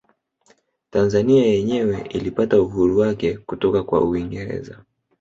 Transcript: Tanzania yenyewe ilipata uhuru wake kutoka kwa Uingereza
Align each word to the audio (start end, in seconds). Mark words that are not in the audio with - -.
Tanzania 0.89 1.45
yenyewe 1.45 2.01
ilipata 2.09 2.61
uhuru 2.61 2.97
wake 2.99 3.37
kutoka 3.37 3.83
kwa 3.83 4.01
Uingereza 4.01 4.79